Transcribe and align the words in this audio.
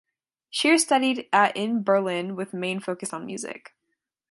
Scheer 0.49 0.79
studied 0.79 1.29
at 1.31 1.55
in 1.55 1.83
Berlin 1.83 2.35
with 2.35 2.55
main 2.55 2.79
focus 2.79 3.13
on 3.13 3.23
music. 3.27 3.75